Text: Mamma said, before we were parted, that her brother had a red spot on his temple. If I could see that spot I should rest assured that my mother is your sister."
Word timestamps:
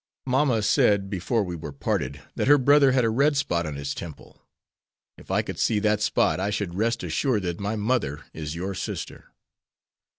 Mamma 0.25 0.63
said, 0.63 1.11
before 1.11 1.43
we 1.43 1.55
were 1.55 1.71
parted, 1.71 2.23
that 2.35 2.47
her 2.47 2.57
brother 2.57 2.91
had 2.91 3.05
a 3.05 3.09
red 3.11 3.37
spot 3.37 3.67
on 3.67 3.75
his 3.75 3.93
temple. 3.93 4.41
If 5.15 5.29
I 5.29 5.43
could 5.43 5.59
see 5.59 5.77
that 5.77 6.01
spot 6.01 6.39
I 6.39 6.49
should 6.49 6.73
rest 6.73 7.03
assured 7.03 7.43
that 7.43 7.59
my 7.59 7.75
mother 7.75 8.25
is 8.33 8.55
your 8.55 8.73
sister." 8.73 9.31